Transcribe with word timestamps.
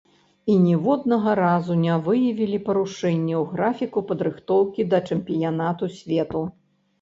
І 0.51 0.53
ніводнага 0.61 1.33
разу 1.39 1.75
не 1.81 1.97
выявілі 2.07 2.57
парушэнняў 2.69 3.45
графіку 3.53 3.99
падрыхтоўкі 4.13 4.87
да 4.95 5.03
чэмпіянату 5.11 5.93
свету. 6.01 6.43